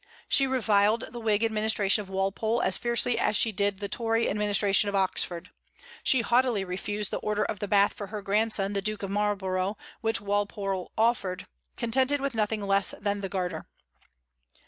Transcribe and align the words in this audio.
She 0.27 0.47
reviled 0.47 1.09
the 1.13 1.19
Whig 1.19 1.43
administration 1.43 2.01
of 2.01 2.09
Walpole 2.09 2.63
as 2.63 2.75
fiercely 2.75 3.19
as 3.19 3.37
she 3.37 3.51
did 3.51 3.77
the 3.77 3.87
Tory 3.87 4.27
administration 4.27 4.89
of 4.89 4.95
Oxford. 4.95 5.51
She 6.03 6.21
haughtily 6.21 6.63
refused 6.63 7.11
the 7.11 7.19
Order 7.19 7.45
of 7.45 7.59
the 7.59 7.67
Bath 7.67 7.93
for 7.93 8.07
her 8.07 8.23
grandson 8.23 8.73
the 8.73 8.81
Duke 8.81 9.03
of 9.03 9.11
Marlborough, 9.11 9.77
which 10.01 10.19
Walpole 10.19 10.91
offered, 10.97 11.45
contented 11.77 12.19
with 12.19 12.33
nothing 12.33 12.63
less 12.63 12.95
than 12.99 13.21
the 13.21 13.29
Garter. 13.29 13.67